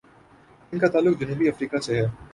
ان 0.73 0.79
کا 0.79 0.87
تعلق 0.87 1.19
جنوبی 1.19 1.49
افریقہ 1.49 1.77
سے 1.77 2.01
ہے۔ 2.01 2.05